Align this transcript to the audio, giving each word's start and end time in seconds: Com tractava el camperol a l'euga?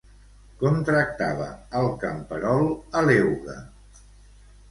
Com 0.61 0.77
tractava 0.85 1.49
el 1.81 1.91
camperol 2.05 2.65
a 3.01 3.03
l'euga? 3.09 3.59